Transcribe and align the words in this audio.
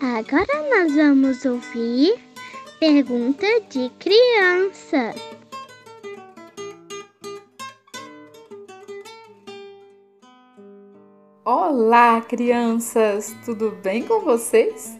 Agora 0.00 0.46
nós 0.70 0.94
vamos 0.94 1.44
ouvir 1.44 2.20
pergunta 2.78 3.44
de 3.68 3.90
criança. 3.98 5.12
Olá, 11.44 12.20
crianças! 12.20 13.34
Tudo 13.44 13.72
bem 13.82 14.04
com 14.04 14.20
vocês? 14.20 14.96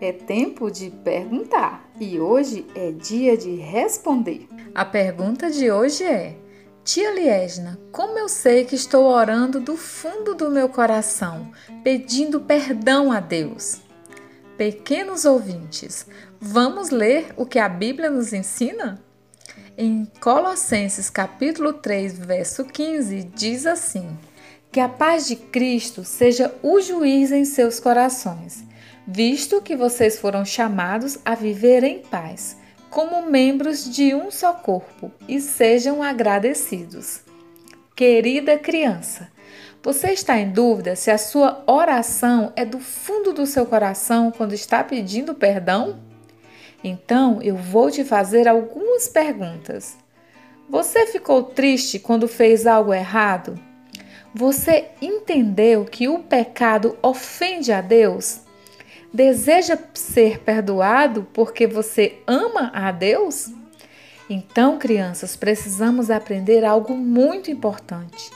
É 0.00 0.10
tempo 0.10 0.72
de 0.72 0.90
perguntar 0.90 1.88
e 2.00 2.18
hoje 2.18 2.66
é 2.74 2.90
dia 2.90 3.36
de 3.36 3.54
responder. 3.54 4.48
A 4.74 4.84
pergunta 4.84 5.52
de 5.52 5.70
hoje 5.70 6.02
é: 6.02 6.36
Tia 6.82 7.14
Liesna, 7.14 7.78
como 7.92 8.18
eu 8.18 8.28
sei 8.28 8.64
que 8.64 8.74
estou 8.74 9.04
orando 9.04 9.60
do 9.60 9.76
fundo 9.76 10.34
do 10.34 10.50
meu 10.50 10.68
coração, 10.68 11.52
pedindo 11.84 12.40
perdão 12.40 13.12
a 13.12 13.20
Deus? 13.20 13.91
Pequenos 14.56 15.24
ouvintes, 15.24 16.06
vamos 16.38 16.90
ler 16.90 17.32
o 17.36 17.46
que 17.46 17.58
a 17.58 17.68
Bíblia 17.68 18.10
nos 18.10 18.34
ensina? 18.34 19.02
Em 19.78 20.06
Colossenses 20.20 21.08
capítulo 21.08 21.72
3, 21.72 22.18
verso 22.18 22.64
15, 22.64 23.30
diz 23.34 23.64
assim: 23.64 24.06
Que 24.70 24.78
a 24.78 24.90
paz 24.90 25.26
de 25.26 25.36
Cristo 25.36 26.04
seja 26.04 26.54
o 26.62 26.82
juiz 26.82 27.32
em 27.32 27.46
seus 27.46 27.80
corações, 27.80 28.62
visto 29.08 29.62
que 29.62 29.74
vocês 29.74 30.18
foram 30.18 30.44
chamados 30.44 31.18
a 31.24 31.34
viver 31.34 31.82
em 31.82 32.00
paz 32.00 32.58
como 32.90 33.30
membros 33.30 33.90
de 33.90 34.14
um 34.14 34.30
só 34.30 34.52
corpo 34.52 35.10
e 35.26 35.40
sejam 35.40 36.02
agradecidos. 36.02 37.22
Querida 37.96 38.58
criança, 38.58 39.31
você 39.82 40.12
está 40.12 40.38
em 40.38 40.50
dúvida 40.50 40.94
se 40.94 41.10
a 41.10 41.18
sua 41.18 41.62
oração 41.66 42.52
é 42.54 42.64
do 42.64 42.78
fundo 42.78 43.32
do 43.32 43.46
seu 43.46 43.66
coração 43.66 44.30
quando 44.30 44.54
está 44.54 44.84
pedindo 44.84 45.34
perdão? 45.34 45.98
Então 46.84 47.42
eu 47.42 47.56
vou 47.56 47.90
te 47.90 48.04
fazer 48.04 48.46
algumas 48.46 49.08
perguntas. 49.08 49.96
Você 50.68 51.06
ficou 51.06 51.42
triste 51.42 51.98
quando 51.98 52.28
fez 52.28 52.66
algo 52.66 52.94
errado? 52.94 53.58
Você 54.34 54.86
entendeu 55.00 55.84
que 55.84 56.08
o 56.08 56.20
pecado 56.20 56.96
ofende 57.02 57.72
a 57.72 57.80
Deus? 57.80 58.40
Deseja 59.12 59.76
ser 59.92 60.38
perdoado 60.38 61.26
porque 61.34 61.66
você 61.66 62.20
ama 62.26 62.70
a 62.72 62.90
Deus? 62.90 63.50
Então, 64.30 64.78
crianças, 64.78 65.36
precisamos 65.36 66.10
aprender 66.10 66.64
algo 66.64 66.94
muito 66.94 67.50
importante. 67.50 68.30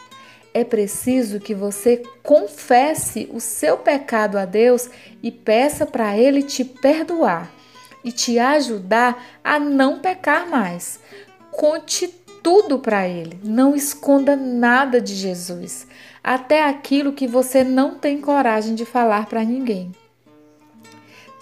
É 0.57 0.65
preciso 0.65 1.39
que 1.39 1.55
você 1.55 2.03
confesse 2.23 3.29
o 3.31 3.41
seu 3.41 3.77
pecado 3.77 4.39
a 4.39 4.47
Deus 4.47 4.89
e 5.23 5.31
peça 5.31 5.85
para 5.85 6.17
Ele 6.17 6.43
te 6.43 6.65
perdoar 6.65 7.53
e 8.03 8.11
te 8.11 8.39
ajudar 8.39 9.23
a 9.45 9.59
não 9.59 9.99
pecar 9.99 10.49
mais. 10.49 10.99
Conte 11.51 12.09
tudo 12.43 12.79
para 12.79 13.07
Ele, 13.07 13.39
não 13.45 13.77
esconda 13.77 14.35
nada 14.35 14.99
de 14.99 15.15
Jesus, 15.15 15.87
até 16.25 16.65
aquilo 16.65 17.13
que 17.13 17.27
você 17.27 17.63
não 17.63 17.99
tem 17.99 18.19
coragem 18.19 18.75
de 18.75 18.87
falar 18.87 19.27
para 19.27 19.45
ninguém. 19.45 19.93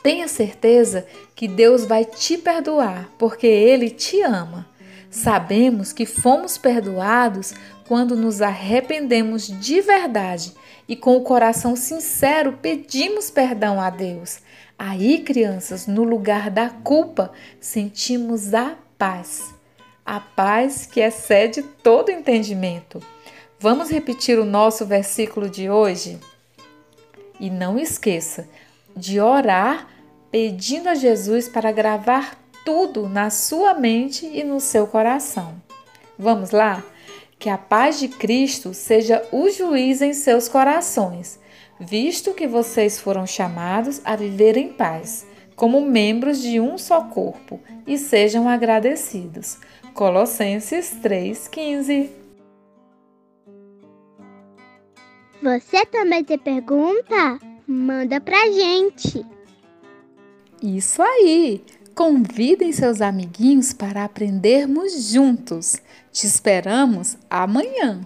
Tenha 0.02 0.26
certeza 0.26 1.06
que 1.36 1.46
Deus 1.46 1.84
vai 1.84 2.04
te 2.04 2.36
perdoar, 2.36 3.08
porque 3.16 3.46
Ele 3.46 3.90
te 3.90 4.20
ama. 4.22 4.66
Sabemos 5.14 5.92
que 5.92 6.06
fomos 6.06 6.58
perdoados 6.58 7.54
quando 7.86 8.16
nos 8.16 8.42
arrependemos 8.42 9.46
de 9.46 9.80
verdade 9.80 10.52
e 10.88 10.96
com 10.96 11.16
o 11.16 11.22
coração 11.22 11.76
sincero 11.76 12.58
pedimos 12.60 13.30
perdão 13.30 13.80
a 13.80 13.90
Deus. 13.90 14.40
Aí, 14.76 15.20
crianças, 15.20 15.86
no 15.86 16.02
lugar 16.02 16.50
da 16.50 16.68
culpa, 16.68 17.30
sentimos 17.60 18.52
a 18.54 18.76
paz. 18.98 19.54
A 20.04 20.18
paz 20.18 20.84
que 20.84 20.98
excede 20.98 21.62
todo 21.62 22.10
entendimento. 22.10 23.00
Vamos 23.60 23.90
repetir 23.90 24.36
o 24.40 24.44
nosso 24.44 24.84
versículo 24.84 25.48
de 25.48 25.70
hoje? 25.70 26.18
E 27.38 27.48
não 27.50 27.78
esqueça 27.78 28.48
de 28.96 29.20
orar 29.20 29.86
pedindo 30.32 30.88
a 30.88 30.96
Jesus 30.96 31.48
para 31.48 31.70
gravar 31.70 32.43
tudo 32.64 33.08
na 33.08 33.30
sua 33.30 33.74
mente 33.74 34.26
e 34.26 34.42
no 34.42 34.58
seu 34.60 34.86
coração. 34.86 35.54
Vamos 36.18 36.50
lá? 36.50 36.82
Que 37.38 37.48
a 37.48 37.58
paz 37.58 37.98
de 37.98 38.08
Cristo 38.08 38.72
seja 38.72 39.22
o 39.30 39.50
juiz 39.50 40.00
em 40.00 40.14
seus 40.14 40.48
corações, 40.48 41.38
visto 41.78 42.32
que 42.32 42.46
vocês 42.46 42.98
foram 42.98 43.26
chamados 43.26 44.00
a 44.04 44.16
viver 44.16 44.56
em 44.56 44.72
paz, 44.72 45.26
como 45.54 45.80
membros 45.80 46.40
de 46.40 46.60
um 46.60 46.78
só 46.78 47.02
corpo, 47.02 47.60
e 47.86 47.98
sejam 47.98 48.48
agradecidos. 48.48 49.58
Colossenses 49.92 50.96
3,15 51.02 52.10
Você 55.42 55.84
também 55.86 56.24
tem 56.24 56.38
pergunta? 56.38 57.38
Manda 57.66 58.20
pra 58.20 58.50
gente! 58.50 59.24
Isso 60.62 61.02
aí! 61.02 61.62
Convidem 61.94 62.72
seus 62.72 63.00
amiguinhos 63.00 63.72
para 63.72 64.04
aprendermos 64.04 65.12
juntos. 65.12 65.76
Te 66.12 66.26
esperamos 66.26 67.16
amanhã. 67.30 68.00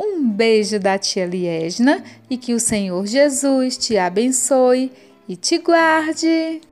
Um 0.00 0.28
beijo 0.28 0.80
da 0.80 0.98
tia 0.98 1.26
Liesna 1.26 2.02
e 2.28 2.38
que 2.38 2.54
o 2.54 2.60
Senhor 2.60 3.06
Jesus 3.06 3.76
te 3.76 3.98
abençoe 3.98 4.90
e 5.28 5.36
te 5.36 5.58
guarde. 5.58 6.62